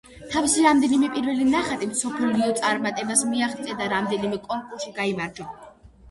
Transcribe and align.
თავისი 0.33 0.61
რამდენიმე 0.65 1.09
პირველი 1.17 1.43
ნახატით 1.49 1.91
მსოფლიო 1.91 2.47
წარმატებას 2.59 3.21
მიაღწია 3.33 3.75
და 3.83 3.89
რამდენიმე 3.91 4.39
კონკურსში 4.47 4.95
გაიმარჯვა. 4.97 5.69